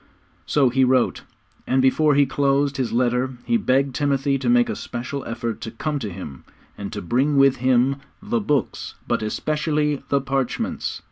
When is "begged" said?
3.55-3.93